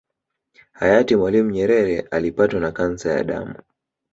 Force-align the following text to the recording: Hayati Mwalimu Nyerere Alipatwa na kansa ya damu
Hayati 0.71 1.15
Mwalimu 1.15 1.51
Nyerere 1.51 1.99
Alipatwa 1.99 2.59
na 2.59 2.71
kansa 2.71 3.09
ya 3.11 3.23
damu 3.23 3.55